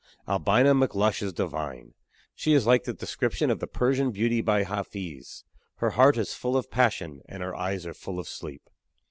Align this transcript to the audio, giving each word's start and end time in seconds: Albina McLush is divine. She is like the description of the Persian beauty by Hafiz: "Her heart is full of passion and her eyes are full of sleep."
Albina 0.27 0.73
McLush 0.73 1.21
is 1.21 1.31
divine. 1.31 1.93
She 2.33 2.53
is 2.53 2.65
like 2.65 2.85
the 2.85 2.93
description 2.93 3.51
of 3.51 3.59
the 3.59 3.67
Persian 3.67 4.09
beauty 4.09 4.41
by 4.41 4.63
Hafiz: 4.63 5.43
"Her 5.75 5.91
heart 5.91 6.17
is 6.17 6.33
full 6.33 6.57
of 6.57 6.71
passion 6.71 7.21
and 7.29 7.43
her 7.43 7.53
eyes 7.53 7.85
are 7.85 7.93
full 7.93 8.19
of 8.19 8.27
sleep." 8.27 8.63